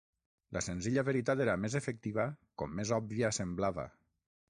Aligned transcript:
La 0.55 0.63
"senzilla 0.67 1.03
veritat" 1.09 1.45
era 1.45 1.55
més 1.67 1.77
efectiva 1.81 2.27
com 2.63 2.77
més 2.81 2.97
òbvia 3.01 3.35
semblava. 3.43 3.91